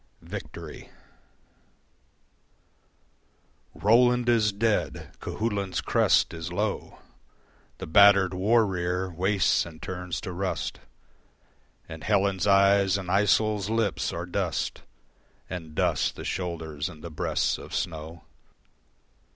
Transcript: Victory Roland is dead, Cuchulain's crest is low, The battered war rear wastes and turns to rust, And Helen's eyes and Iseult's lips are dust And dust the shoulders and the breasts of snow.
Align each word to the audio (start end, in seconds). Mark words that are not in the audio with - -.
Victory 0.23 0.89
Roland 3.75 4.27
is 4.29 4.51
dead, 4.51 5.15
Cuchulain's 5.19 5.79
crest 5.79 6.33
is 6.33 6.51
low, 6.51 6.97
The 7.77 7.85
battered 7.85 8.33
war 8.33 8.65
rear 8.65 9.11
wastes 9.11 9.63
and 9.63 9.79
turns 9.79 10.19
to 10.21 10.31
rust, 10.31 10.79
And 11.87 12.03
Helen's 12.03 12.47
eyes 12.47 12.97
and 12.97 13.09
Iseult's 13.11 13.69
lips 13.69 14.11
are 14.11 14.25
dust 14.25 14.81
And 15.47 15.75
dust 15.75 16.15
the 16.15 16.25
shoulders 16.25 16.89
and 16.89 17.03
the 17.03 17.11
breasts 17.11 17.59
of 17.59 17.75
snow. 17.75 18.23